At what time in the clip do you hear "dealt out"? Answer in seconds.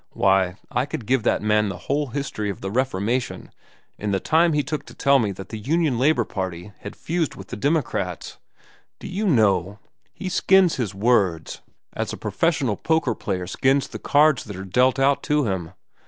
14.65-15.21